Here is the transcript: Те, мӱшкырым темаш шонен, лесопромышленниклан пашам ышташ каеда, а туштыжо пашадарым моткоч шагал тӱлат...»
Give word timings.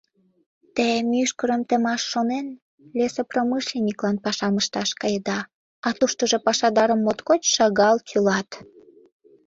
Те, 0.75 0.87
мӱшкырым 1.09 1.61
темаш 1.69 2.01
шонен, 2.11 2.47
лесопромышленниклан 2.97 4.15
пашам 4.23 4.53
ышташ 4.61 4.89
каеда, 5.01 5.39
а 5.87 5.89
туштыжо 5.97 6.37
пашадарым 6.45 6.99
моткоч 7.05 7.41
шагал 7.55 7.95
тӱлат...» 8.07 8.49